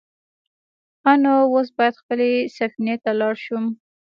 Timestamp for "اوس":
1.51-1.67